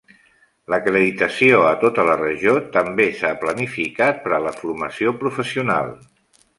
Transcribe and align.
L'acreditació 0.73 1.59
a 1.73 1.73
tota 1.83 2.07
la 2.09 2.17
regió 2.23 2.55
també 2.79 3.09
s'ha 3.21 3.33
planificat 3.45 4.27
per 4.27 4.37
a 4.41 4.45
la 4.49 4.59
formació 4.61 5.19
professional. 5.25 5.99